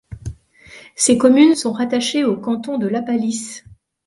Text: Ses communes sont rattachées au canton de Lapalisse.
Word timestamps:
Ses 0.95 1.19
communes 1.19 1.53
sont 1.53 1.73
rattachées 1.73 2.23
au 2.23 2.35
canton 2.35 2.79
de 2.79 2.87
Lapalisse. 2.87 3.65